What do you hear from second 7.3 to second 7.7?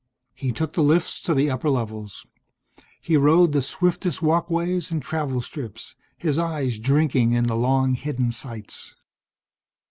in the